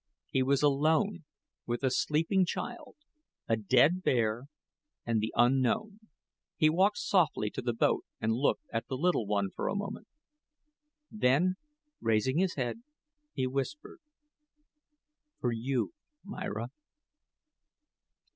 [0.31, 1.25] He was alone,
[1.67, 2.95] with a sleeping child,
[3.47, 4.45] a dead bear,
[5.05, 5.99] and the Unknown.
[6.57, 10.07] He walked softly to the boat and looked at the little one for a moment;
[11.11, 11.57] then,
[12.01, 12.81] raising his head,
[13.31, 13.99] he whispered:
[15.39, 15.93] "For you,
[16.23, 16.69] Myra."